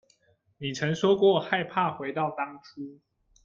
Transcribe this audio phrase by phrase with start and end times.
[0.57, 2.99] 你曾說過害怕回到當初